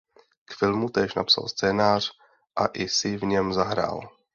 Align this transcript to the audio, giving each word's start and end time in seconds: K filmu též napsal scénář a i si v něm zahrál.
K 0.45 0.53
filmu 0.59 0.89
též 0.89 1.15
napsal 1.15 1.47
scénář 1.47 2.11
a 2.55 2.65
i 2.73 2.89
si 2.89 3.17
v 3.17 3.23
něm 3.23 3.53
zahrál. 3.53 3.99